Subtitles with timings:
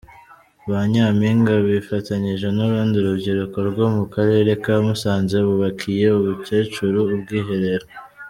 [0.69, 7.87] Ba Nyampinga bifatanyije n'urundi rubyiruko rwo mu karere ka Musanze bubakiye umukecuru ubwiherero.